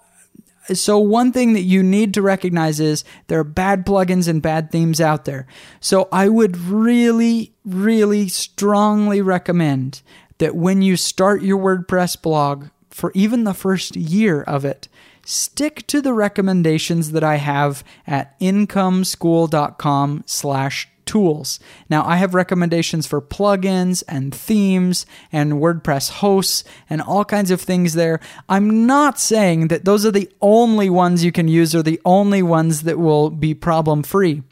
so 0.72 0.98
one 0.98 1.32
thing 1.32 1.52
that 1.52 1.62
you 1.62 1.82
need 1.82 2.14
to 2.14 2.22
recognize 2.22 2.80
is 2.80 3.04
there 3.28 3.38
are 3.38 3.44
bad 3.44 3.86
plugins 3.86 4.26
and 4.28 4.42
bad 4.42 4.72
themes 4.72 5.00
out 5.00 5.24
there. 5.24 5.46
So 5.80 6.08
I 6.10 6.28
would 6.28 6.56
really, 6.56 7.52
really 7.64 8.28
strongly 8.28 9.20
recommend 9.20 10.02
that 10.38 10.56
when 10.56 10.82
you 10.82 10.96
start 10.96 11.42
your 11.42 11.58
WordPress 11.58 12.20
blog, 12.20 12.68
for 12.90 13.10
even 13.14 13.44
the 13.44 13.54
first 13.54 13.96
year 13.96 14.42
of 14.42 14.64
it, 14.64 14.88
stick 15.24 15.86
to 15.86 16.00
the 16.00 16.12
recommendations 16.12 17.12
that 17.12 17.24
I 17.24 17.36
have 17.36 17.82
at 18.06 18.38
incomeschool.com 18.40 20.24
slash 20.26 20.88
tools. 21.12 21.60
Now, 21.90 22.06
I 22.06 22.16
have 22.16 22.34
recommendations 22.34 23.06
for 23.06 23.20
plugins 23.20 24.02
and 24.08 24.34
themes 24.34 25.04
and 25.30 25.60
WordPress 25.60 26.08
hosts 26.08 26.64
and 26.88 27.02
all 27.02 27.22
kinds 27.22 27.50
of 27.50 27.60
things 27.60 27.92
there. 27.92 28.18
I'm 28.48 28.86
not 28.86 29.18
saying 29.18 29.68
that 29.68 29.84
those 29.84 30.06
are 30.06 30.10
the 30.10 30.32
only 30.40 30.88
ones 30.88 31.22
you 31.22 31.30
can 31.30 31.48
use 31.48 31.74
or 31.74 31.82
the 31.82 32.00
only 32.06 32.42
ones 32.42 32.84
that 32.84 32.98
will 32.98 33.28
be 33.28 33.52
problem 33.52 34.02
free. 34.02 34.42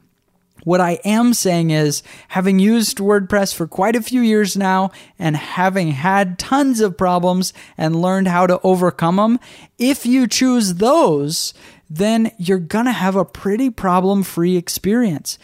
What 0.64 0.82
I 0.82 0.98
am 1.02 1.32
saying 1.32 1.70
is, 1.70 2.02
having 2.28 2.58
used 2.58 2.98
WordPress 2.98 3.54
for 3.54 3.66
quite 3.66 3.96
a 3.96 4.02
few 4.02 4.20
years 4.20 4.54
now 4.54 4.90
and 5.18 5.34
having 5.34 5.92
had 5.92 6.38
tons 6.38 6.82
of 6.82 6.98
problems 6.98 7.54
and 7.78 8.02
learned 8.02 8.28
how 8.28 8.46
to 8.46 8.60
overcome 8.62 9.16
them, 9.16 9.40
if 9.78 10.04
you 10.04 10.26
choose 10.26 10.74
those, 10.74 11.54
then 11.92 12.30
you're 12.38 12.60
going 12.60 12.84
to 12.84 12.92
have 12.92 13.16
a 13.16 13.24
pretty 13.24 13.68
problem 13.68 14.22
free 14.22 14.56
experience. 14.56 15.38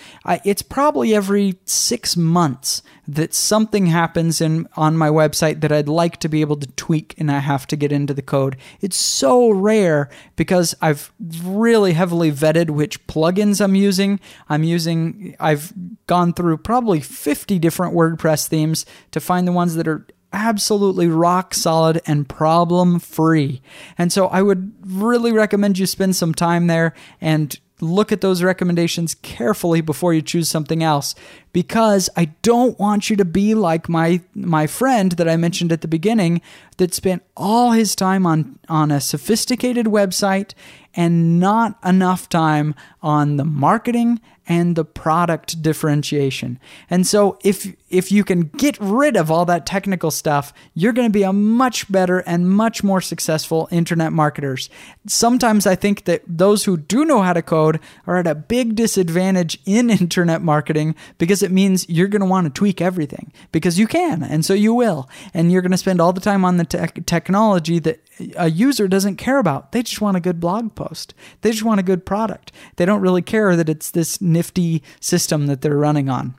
It's 0.44 0.62
probably 0.62 1.12
every 1.12 1.58
six 1.64 2.16
months 2.16 2.82
that 3.08 3.34
something 3.34 3.86
happens 3.86 4.40
in, 4.40 4.68
on 4.76 4.96
my 4.96 5.08
website 5.08 5.60
that 5.60 5.72
I'd 5.72 5.88
like 5.88 6.18
to 6.18 6.28
be 6.28 6.40
able 6.40 6.56
to 6.56 6.66
tweak 6.68 7.14
and 7.18 7.32
I 7.32 7.40
have 7.40 7.66
to 7.68 7.76
get 7.76 7.90
into 7.90 8.14
the 8.14 8.22
code. 8.22 8.56
It's 8.80 8.96
so 8.96 9.50
rare 9.50 10.08
because 10.36 10.74
I've 10.80 11.12
really 11.42 11.94
heavily 11.94 12.30
vetted 12.30 12.70
which 12.70 13.04
plugins 13.08 13.60
I'm 13.60 13.74
using. 13.74 14.20
I'm 14.48 14.62
using, 14.62 15.34
I've 15.40 15.72
gone 16.06 16.32
through 16.32 16.58
probably 16.58 17.00
50 17.00 17.58
different 17.58 17.94
WordPress 17.94 18.46
themes 18.46 18.86
to 19.10 19.20
find 19.20 19.48
the 19.48 19.52
ones 19.52 19.74
that 19.74 19.88
are 19.88 20.06
absolutely 20.32 21.08
rock 21.08 21.54
solid 21.54 22.00
and 22.06 22.28
problem 22.28 22.98
free. 22.98 23.62
And 23.96 24.12
so 24.12 24.26
I 24.28 24.42
would 24.42 24.72
really 24.84 25.32
recommend 25.32 25.78
you 25.78 25.86
spend 25.86 26.16
some 26.16 26.34
time 26.34 26.66
there 26.66 26.94
and 27.20 27.58
look 27.80 28.10
at 28.10 28.20
those 28.20 28.42
recommendations 28.42 29.14
carefully 29.16 29.80
before 29.80 30.14
you 30.14 30.22
choose 30.22 30.48
something 30.48 30.82
else 30.82 31.14
because 31.52 32.08
I 32.16 32.26
don't 32.42 32.78
want 32.78 33.10
you 33.10 33.16
to 33.16 33.24
be 33.24 33.54
like 33.54 33.88
my 33.88 34.22
my 34.34 34.66
friend 34.66 35.12
that 35.12 35.28
I 35.28 35.36
mentioned 35.36 35.72
at 35.72 35.82
the 35.82 35.88
beginning 35.88 36.40
that 36.78 36.94
spent 36.94 37.22
all 37.36 37.72
his 37.72 37.94
time 37.94 38.26
on 38.26 38.58
on 38.68 38.90
a 38.90 39.00
sophisticated 39.00 39.86
website 39.86 40.52
and 40.94 41.38
not 41.38 41.78
enough 41.84 42.28
time 42.28 42.74
on 43.02 43.36
the 43.36 43.44
marketing 43.44 44.20
and 44.48 44.76
the 44.76 44.84
product 44.84 45.60
differentiation. 45.62 46.58
And 46.88 47.06
so 47.06 47.38
if 47.42 47.74
if 47.88 48.10
you 48.10 48.24
can 48.24 48.42
get 48.42 48.76
rid 48.80 49.16
of 49.16 49.30
all 49.30 49.44
that 49.44 49.64
technical 49.64 50.10
stuff, 50.10 50.52
you're 50.74 50.92
going 50.92 51.08
to 51.08 51.12
be 51.12 51.22
a 51.22 51.32
much 51.32 51.90
better 51.90 52.18
and 52.20 52.50
much 52.50 52.82
more 52.82 53.00
successful 53.00 53.68
internet 53.70 54.12
marketers. 54.12 54.68
Sometimes 55.06 55.66
I 55.66 55.76
think 55.76 56.04
that 56.04 56.22
those 56.26 56.64
who 56.64 56.76
do 56.76 57.04
know 57.04 57.22
how 57.22 57.32
to 57.32 57.42
code 57.42 57.78
are 58.06 58.16
at 58.16 58.26
a 58.26 58.34
big 58.34 58.74
disadvantage 58.74 59.58
in 59.64 59.90
internet 60.00 60.42
marketing 60.42 60.94
because 61.18 61.42
it 61.42 61.52
means 61.52 61.88
you're 61.88 62.08
going 62.08 62.20
to 62.20 62.26
want 62.26 62.46
to 62.46 62.58
tweak 62.58 62.80
everything 62.80 63.32
because 63.52 63.78
you 63.78 63.86
can 63.86 64.22
and 64.22 64.44
so 64.44 64.52
you 64.52 64.74
will 64.74 65.08
and 65.32 65.52
you're 65.52 65.62
going 65.62 65.70
to 65.70 65.78
spend 65.78 66.00
all 66.00 66.12
the 66.12 66.20
time 66.20 66.44
on 66.44 66.56
the 66.56 66.64
te- 66.64 67.00
technology 67.02 67.78
that 67.78 68.00
a 68.36 68.50
user 68.50 68.88
doesn't 68.88 69.16
care 69.16 69.38
about. 69.38 69.72
They 69.72 69.82
just 69.82 70.00
want 70.00 70.16
a 70.16 70.20
good 70.20 70.40
blog 70.40 70.74
post. 70.74 71.14
They 71.42 71.50
just 71.50 71.64
want 71.64 71.80
a 71.80 71.84
good 71.84 72.06
product. 72.06 72.52
They 72.76 72.84
don't 72.84 73.00
really 73.00 73.22
care 73.22 73.56
that 73.56 73.68
it's 73.68 73.90
this 73.90 74.20
nifty 74.20 74.82
system 75.00 75.46
that 75.46 75.60
they're 75.60 75.76
running 75.76 76.08
on. 76.08 76.34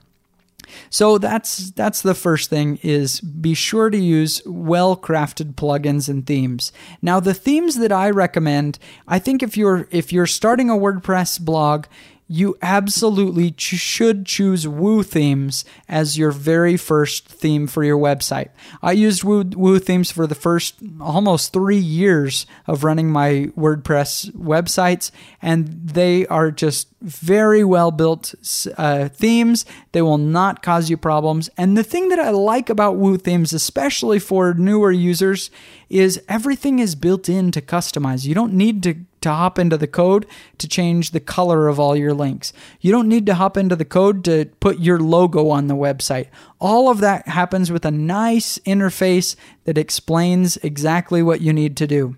So 0.90 1.18
that's 1.18 1.70
that's 1.70 2.02
the 2.02 2.14
first 2.14 2.50
thing 2.50 2.78
is 2.82 3.20
be 3.20 3.54
sure 3.54 3.88
to 3.88 3.96
use 3.96 4.42
well-crafted 4.44 5.54
plugins 5.54 6.08
and 6.08 6.26
themes. 6.26 6.72
Now 7.00 7.20
the 7.20 7.32
themes 7.32 7.76
that 7.76 7.92
I 7.92 8.10
recommend, 8.10 8.78
I 9.06 9.18
think 9.18 9.42
if 9.42 9.56
you're 9.56 9.88
if 9.90 10.12
you're 10.12 10.26
starting 10.26 10.68
a 10.68 10.74
WordPress 10.74 11.40
blog, 11.40 11.86
you 12.28 12.56
absolutely 12.60 13.50
ch- 13.50 13.78
should 13.78 14.26
choose 14.26 14.68
Woo 14.68 15.02
themes 15.02 15.64
as 15.88 16.18
your 16.18 16.30
very 16.30 16.76
first 16.76 17.26
theme 17.26 17.66
for 17.66 17.82
your 17.82 17.98
website. 17.98 18.50
I 18.82 18.92
used 18.92 19.24
Woo, 19.24 19.44
Woo 19.44 19.78
themes 19.78 20.10
for 20.10 20.26
the 20.26 20.34
first 20.34 20.74
almost 21.00 21.54
three 21.54 21.78
years 21.78 22.44
of 22.66 22.84
running 22.84 23.10
my 23.10 23.50
WordPress 23.56 24.32
websites, 24.32 25.10
and 25.40 25.68
they 25.68 26.26
are 26.26 26.50
just 26.50 26.88
very 27.00 27.64
well 27.64 27.90
built 27.90 28.34
uh, 28.76 29.08
themes. 29.08 29.64
They 29.92 30.02
will 30.02 30.18
not 30.18 30.62
cause 30.62 30.90
you 30.90 30.98
problems. 30.98 31.48
And 31.56 31.78
the 31.78 31.84
thing 31.84 32.10
that 32.10 32.18
I 32.18 32.30
like 32.30 32.68
about 32.68 32.96
Woo 32.96 33.16
themes, 33.16 33.54
especially 33.54 34.18
for 34.18 34.52
newer 34.52 34.90
users, 34.90 35.50
is 35.88 36.22
everything 36.28 36.78
is 36.78 36.94
built 36.94 37.28
in 37.28 37.50
to 37.52 37.62
customize. 37.62 38.26
You 38.26 38.34
don't 38.34 38.52
need 38.52 38.82
to 38.82 38.96
to 39.20 39.30
hop 39.30 39.58
into 39.58 39.76
the 39.76 39.86
code 39.86 40.26
to 40.58 40.68
change 40.68 41.10
the 41.10 41.20
color 41.20 41.68
of 41.68 41.80
all 41.80 41.96
your 41.96 42.14
links. 42.14 42.52
You 42.80 42.92
don't 42.92 43.08
need 43.08 43.26
to 43.26 43.34
hop 43.34 43.56
into 43.56 43.76
the 43.76 43.84
code 43.84 44.24
to 44.24 44.46
put 44.60 44.78
your 44.78 44.98
logo 44.98 45.50
on 45.50 45.66
the 45.66 45.76
website. 45.76 46.28
All 46.60 46.90
of 46.90 46.98
that 47.00 47.28
happens 47.28 47.70
with 47.70 47.84
a 47.84 47.90
nice 47.90 48.58
interface 48.58 49.36
that 49.64 49.78
explains 49.78 50.56
exactly 50.58 51.22
what 51.22 51.40
you 51.40 51.52
need 51.52 51.76
to 51.78 51.86
do. 51.86 52.16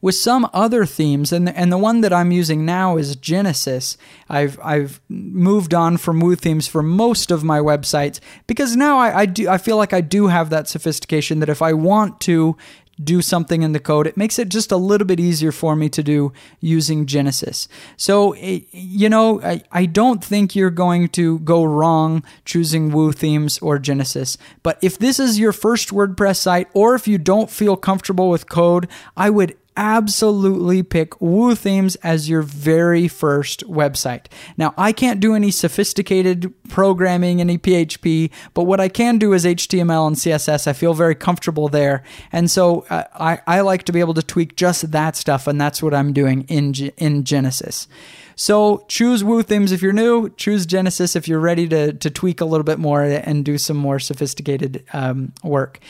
With 0.00 0.16
some 0.16 0.50
other 0.52 0.84
themes, 0.84 1.32
and 1.32 1.46
the, 1.46 1.56
and 1.56 1.70
the 1.70 1.78
one 1.78 2.00
that 2.00 2.12
I'm 2.12 2.32
using 2.32 2.66
now 2.66 2.96
is 2.96 3.14
Genesis. 3.14 3.96
I've 4.28 4.58
I've 4.60 5.00
moved 5.08 5.72
on 5.72 5.96
from 5.96 6.18
Woo 6.18 6.34
themes 6.34 6.66
for 6.66 6.82
most 6.82 7.30
of 7.30 7.44
my 7.44 7.60
websites 7.60 8.18
because 8.48 8.74
now 8.74 8.98
I, 8.98 9.20
I 9.20 9.26
do 9.26 9.48
I 9.48 9.58
feel 9.58 9.76
like 9.76 9.92
I 9.92 10.00
do 10.00 10.26
have 10.26 10.50
that 10.50 10.66
sophistication 10.66 11.38
that 11.38 11.48
if 11.48 11.62
I 11.62 11.72
want 11.72 12.20
to 12.22 12.56
do 13.02 13.22
something 13.22 13.62
in 13.62 13.72
the 13.72 13.80
code. 13.80 14.06
It 14.06 14.16
makes 14.16 14.38
it 14.38 14.48
just 14.48 14.72
a 14.72 14.76
little 14.76 15.06
bit 15.06 15.20
easier 15.20 15.52
for 15.52 15.74
me 15.76 15.88
to 15.90 16.02
do 16.02 16.32
using 16.60 17.06
Genesis. 17.06 17.68
So, 17.96 18.32
eh, 18.32 18.60
you 18.72 19.08
know, 19.08 19.40
I, 19.42 19.62
I 19.72 19.86
don't 19.86 20.22
think 20.22 20.54
you're 20.54 20.70
going 20.70 21.08
to 21.10 21.38
go 21.40 21.64
wrong 21.64 22.22
choosing 22.44 22.92
Woo 22.92 23.12
themes 23.12 23.58
or 23.58 23.78
Genesis. 23.78 24.36
But 24.62 24.78
if 24.82 24.98
this 24.98 25.18
is 25.18 25.38
your 25.38 25.52
first 25.52 25.90
WordPress 25.90 26.36
site, 26.36 26.68
or 26.74 26.94
if 26.94 27.08
you 27.08 27.18
don't 27.18 27.50
feel 27.50 27.76
comfortable 27.76 28.28
with 28.28 28.48
code, 28.48 28.88
I 29.16 29.30
would 29.30 29.56
absolutely 29.76 30.82
pick 30.82 31.20
Woo 31.20 31.54
Themes 31.54 31.96
as 31.96 32.28
your 32.28 32.42
very 32.42 33.08
first 33.08 33.66
website. 33.66 34.26
Now, 34.56 34.74
I 34.76 34.92
can't 34.92 35.20
do 35.20 35.34
any 35.34 35.50
sophisticated 35.50 36.52
programming, 36.68 37.40
any 37.40 37.58
PHP, 37.58 38.30
but 38.54 38.64
what 38.64 38.80
I 38.80 38.88
can 38.88 39.18
do 39.18 39.32
is 39.32 39.44
HTML 39.44 40.06
and 40.06 40.16
CSS. 40.16 40.66
I 40.66 40.72
feel 40.72 40.94
very 40.94 41.14
comfortable 41.14 41.68
there. 41.68 42.02
And 42.32 42.50
so 42.50 42.84
uh, 42.90 43.04
I, 43.14 43.40
I 43.46 43.60
like 43.60 43.84
to 43.84 43.92
be 43.92 44.00
able 44.00 44.14
to 44.14 44.22
tweak 44.22 44.56
just 44.56 44.90
that 44.92 45.16
stuff, 45.16 45.46
and 45.46 45.60
that's 45.60 45.82
what 45.82 45.94
I'm 45.94 46.12
doing 46.12 46.42
in, 46.48 46.74
in 46.96 47.24
Genesis. 47.24 47.88
So 48.36 48.84
choose 48.88 49.22
Woo 49.22 49.42
Themes 49.42 49.72
if 49.72 49.82
you're 49.82 49.92
new, 49.92 50.30
choose 50.30 50.66
Genesis 50.66 51.16
if 51.16 51.28
you're 51.28 51.40
ready 51.40 51.68
to, 51.68 51.92
to 51.92 52.10
tweak 52.10 52.40
a 52.40 52.44
little 52.44 52.64
bit 52.64 52.78
more 52.78 53.02
and 53.02 53.44
do 53.44 53.58
some 53.58 53.76
more 53.76 53.98
sophisticated 53.98 54.84
um, 54.92 55.32
work 55.42 55.80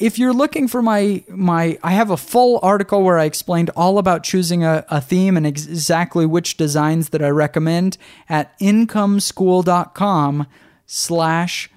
if 0.00 0.18
you're 0.18 0.32
looking 0.32 0.66
for 0.66 0.82
my 0.82 1.22
my 1.28 1.78
I 1.82 1.92
have 1.92 2.10
a 2.10 2.16
full 2.16 2.58
article 2.62 3.02
where 3.02 3.18
I 3.18 3.26
explained 3.26 3.70
all 3.76 3.98
about 3.98 4.24
choosing 4.24 4.64
a, 4.64 4.84
a 4.88 5.00
theme 5.00 5.36
and 5.36 5.46
ex- 5.46 5.66
exactly 5.66 6.26
which 6.26 6.56
designs 6.56 7.10
that 7.10 7.22
I 7.22 7.28
recommend 7.28 7.98
at 8.28 8.58
incomeschool.com 8.58 10.46
slash 10.86 11.70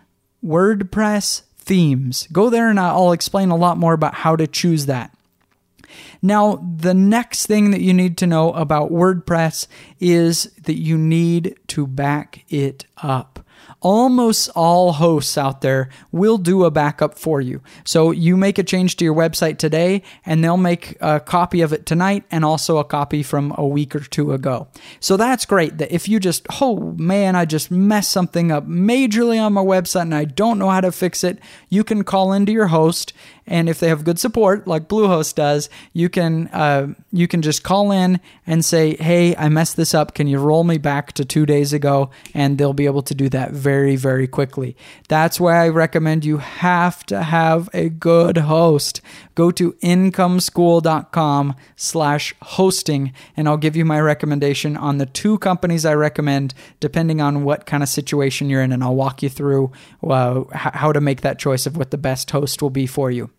WordPress 0.44 1.42
themes. 1.58 2.28
Go 2.32 2.50
there 2.50 2.70
and 2.70 2.80
I'll 2.80 3.12
explain 3.12 3.52
a 3.52 3.58
lot 3.58 3.78
more 3.78 3.94
about 3.94 4.16
how 4.16 4.36
to 4.36 4.48
choose 4.48 4.86
that. 4.88 5.16
Now, 6.22 6.66
the 6.78 6.94
next 6.94 7.46
thing 7.46 7.72
that 7.72 7.82
you 7.82 7.94
need 7.94 8.18
to 8.20 8.28
know 8.28 8.54
about 8.54 8.92
WordPress 8.92 9.68
is 10.00 10.46
that 10.64 10.80
you 10.80 10.98
need 10.98 11.60
to 11.68 11.86
back 11.86 12.46
it 12.50 12.86
up 12.98 13.43
almost 13.84 14.50
all 14.56 14.94
hosts 14.94 15.38
out 15.38 15.62
there 15.62 15.90
will 16.12 16.38
do 16.38 16.64
a 16.64 16.72
backup 16.72 17.20
for 17.20 17.42
you. 17.42 17.62
So 17.84 18.12
you 18.12 18.36
make 18.36 18.58
a 18.58 18.64
change 18.64 18.96
to 18.98 19.06
your 19.06 19.14
website 19.14 19.58
today, 19.58 20.02
and 20.26 20.44
they'll 20.44 20.58
make 20.58 20.98
a 21.02 21.20
copy 21.20 21.62
of 21.62 21.74
it 21.74 21.86
tonight 21.86 22.24
and 22.32 22.44
also 22.44 22.78
a 22.78 22.84
copy 22.84 23.22
from 23.22 23.54
a 23.58 23.68
week 23.68 23.96
or 23.96 24.00
two 24.00 24.34
ago. 24.34 24.68
So 25.00 25.18
that's 25.18 25.46
great 25.46 25.78
that 25.78 25.92
if 25.92 26.08
you 26.08 26.20
just, 26.20 26.48
oh 26.62 26.96
man, 26.98 27.36
I 27.36 27.46
just 27.46 27.70
messed 27.70 28.12
something 28.12 28.52
up 28.52 28.68
majorly 28.68 29.40
on 29.40 29.54
my 29.54 29.62
website 29.62 30.04
and 30.04 30.16
I 30.16 30.26
don't 30.26 30.58
know 30.58 30.70
how 30.70 30.82
to 30.82 30.92
fix 30.92 31.24
it, 31.24 31.40
you 31.70 31.84
can 31.84 32.04
call 32.04 32.32
into 32.32 32.52
your 32.52 32.68
host 32.68 33.14
and 33.46 33.68
if 33.68 33.80
they 33.80 33.90
have 33.90 34.04
good 34.04 34.20
support 34.20 34.68
like 34.68 34.88
bluehost 34.88 35.36
does 35.36 35.70
you 35.92 36.10
can 36.10 36.48
uh, 36.50 36.88
you 37.12 37.28
can 37.28 37.42
just 37.42 37.64
call 37.64 37.92
in 37.92 38.20
and 38.48 38.64
say 38.64 38.96
hey 38.98 39.36
i 39.36 39.50
messed 39.50 39.76
this 39.76 39.94
up 39.94 40.14
can 40.14 40.28
you 40.28 40.40
roll 40.40 40.64
me 40.64 40.78
back 40.78 41.12
to 41.12 41.26
two 41.26 41.46
days 41.46 41.74
ago 41.74 42.10
and 42.34 42.58
they'll 42.58 42.74
be 42.74 42.86
able 42.86 43.02
to 43.02 43.14
do 43.14 43.30
that 43.30 43.52
very 43.74 43.96
very 43.96 44.28
quickly. 44.28 44.76
That's 45.08 45.40
why 45.40 45.56
i 45.66 45.68
recommend 45.68 46.24
you 46.24 46.38
have 46.38 47.04
to 47.12 47.24
have 47.24 47.70
a 47.74 47.90
good 47.90 48.38
host. 48.38 49.02
Go 49.36 49.50
to 49.52 49.74
incomeschool.com 49.82 51.56
slash 51.76 52.36
hosting 52.42 53.14
and 53.36 53.48
i'll 53.48 53.58
give 53.66 53.76
you 53.76 53.86
my 53.86 54.00
recommendation 54.00 54.78
on 54.78 54.98
the 55.00 55.06
two 55.06 55.38
companies 55.40 55.86
i 55.86 55.94
recommend 55.94 56.54
depending 56.80 57.20
on 57.20 57.44
what 57.44 57.66
kind 57.66 57.84
of 57.84 57.90
situation 57.90 58.50
you're 58.50 58.62
in 58.62 58.72
and 58.72 58.84
i'll 58.84 58.96
walk 58.96 59.24
you 59.24 59.30
through 59.30 59.72
uh, 60.08 60.44
how 60.54 60.92
to 60.92 61.02
make 61.02 61.22
that 61.22 61.40
choice 61.40 61.66
of 61.66 61.76
what 61.76 61.92
the 61.92 61.98
best 61.98 62.32
host 62.32 62.62
will 62.62 62.70
be 62.70 62.86
for 62.86 63.10
you 63.12 63.30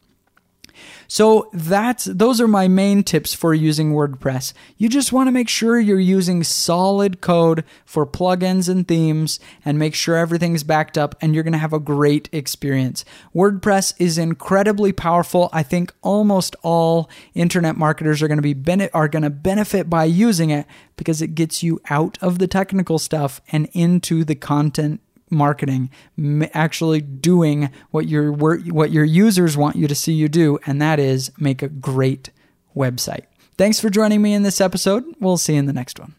so 1.08 1.48
that's 1.52 2.04
those 2.04 2.40
are 2.40 2.48
my 2.48 2.68
main 2.68 3.02
tips 3.02 3.34
for 3.34 3.54
using 3.54 3.92
WordPress. 3.92 4.52
You 4.76 4.88
just 4.88 5.12
want 5.12 5.28
to 5.28 5.32
make 5.32 5.48
sure 5.48 5.78
you're 5.78 5.98
using 6.00 6.42
solid 6.42 7.20
code 7.20 7.64
for 7.84 8.06
plugins 8.06 8.68
and 8.68 8.86
themes 8.86 9.40
and 9.64 9.78
make 9.78 9.94
sure 9.94 10.16
everything's 10.16 10.62
backed 10.62 10.98
up 10.98 11.14
and 11.20 11.34
you're 11.34 11.44
going 11.44 11.52
to 11.52 11.58
have 11.58 11.72
a 11.72 11.78
great 11.78 12.28
experience. 12.32 13.04
WordPress 13.34 13.94
is 13.98 14.18
incredibly 14.18 14.92
powerful. 14.92 15.48
I 15.52 15.62
think 15.62 15.92
almost 16.02 16.56
all 16.62 17.08
internet 17.34 17.76
marketers 17.76 18.22
are 18.22 18.28
going 18.28 18.42
to 18.42 18.54
be 18.54 18.88
are 18.92 19.08
going 19.08 19.22
to 19.22 19.30
benefit 19.30 19.90
by 19.90 20.04
using 20.04 20.50
it 20.50 20.66
because 20.96 21.20
it 21.20 21.34
gets 21.34 21.62
you 21.62 21.80
out 21.90 22.18
of 22.20 22.38
the 22.38 22.46
technical 22.46 22.98
stuff 22.98 23.40
and 23.50 23.68
into 23.72 24.24
the 24.24 24.34
content 24.34 25.00
marketing, 25.30 25.90
actually 26.52 27.00
doing 27.00 27.70
what 27.90 28.08
your 28.08 28.32
what 28.32 28.90
your 28.90 29.04
users 29.04 29.56
want 29.56 29.76
you 29.76 29.88
to 29.88 29.94
see 29.94 30.12
you 30.12 30.28
do, 30.28 30.58
and 30.66 30.80
that 30.80 30.98
is 30.98 31.32
make 31.38 31.62
a 31.62 31.68
great 31.68 32.30
website. 32.76 33.24
Thanks 33.56 33.80
for 33.80 33.90
joining 33.90 34.20
me 34.20 34.34
in 34.34 34.42
this 34.42 34.60
episode. 34.60 35.04
We'll 35.20 35.36
see 35.36 35.54
you 35.54 35.60
in 35.60 35.66
the 35.66 35.72
next 35.72 35.98
one. 36.00 36.14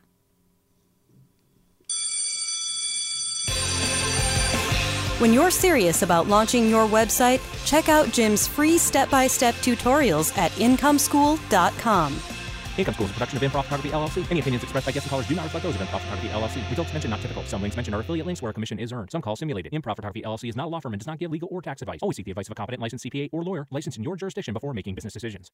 When 5.19 5.31
you're 5.31 5.51
serious 5.51 6.01
about 6.01 6.27
launching 6.27 6.69
your 6.69 6.85
website, 6.85 7.39
check 7.65 7.87
out 7.87 8.11
Jim's 8.11 8.47
free 8.47 8.77
step 8.77 9.09
by 9.09 9.27
step 9.27 9.55
tutorials 9.55 10.37
at 10.37 10.51
incomeschool.com. 10.51 12.34
Income 12.77 12.95
School 12.95 13.05
is 13.05 13.11
a 13.11 13.13
production 13.13 13.37
of 13.37 13.43
Improv 13.51 13.63
Photography 13.63 13.89
LLC. 13.89 14.29
Any 14.29 14.41
opinions 14.41 14.63
expressed 14.63 14.85
by 14.85 14.91
guests 14.91 15.05
and 15.05 15.09
callers 15.09 15.27
do 15.27 15.35
not 15.35 15.43
reflect 15.43 15.63
those 15.63 15.75
of 15.75 15.81
Improv 15.81 16.01
Photography 16.01 16.27
LLC. 16.27 16.69
Results 16.69 16.91
mentioned 16.91 17.11
not 17.11 17.21
typical. 17.21 17.43
Some 17.45 17.61
links 17.61 17.77
mentioned 17.77 17.95
are 17.95 18.01
affiliate 18.01 18.25
links 18.25 18.41
where 18.41 18.49
a 18.49 18.53
commission 18.53 18.79
is 18.79 18.91
earned. 18.91 19.11
Some 19.11 19.21
calls 19.21 19.39
simulated. 19.39 19.71
Improv 19.71 19.95
Photography 19.95 20.23
LLC 20.23 20.49
is 20.49 20.57
not 20.57 20.65
a 20.65 20.69
law 20.69 20.81
firm 20.81 20.93
and 20.93 20.99
does 20.99 21.07
not 21.07 21.17
give 21.17 21.31
legal 21.31 21.47
or 21.51 21.61
tax 21.61 21.81
advice. 21.81 21.99
Always 22.01 22.17
seek 22.17 22.25
the 22.25 22.31
advice 22.31 22.47
of 22.47 22.51
a 22.51 22.55
competent 22.55 22.81
licensed 22.81 23.05
CPA 23.05 23.29
or 23.31 23.43
lawyer 23.43 23.65
licensed 23.71 23.97
in 23.97 24.03
your 24.03 24.17
jurisdiction 24.17 24.53
before 24.53 24.73
making 24.73 24.95
business 24.95 25.13
decisions. 25.13 25.51